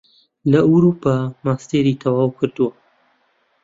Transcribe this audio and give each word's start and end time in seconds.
لە 0.51 0.59
ئەوروپا 0.67 1.15
ماستێری 1.45 1.99
تەواو 2.01 2.35
کردووە 2.37 2.71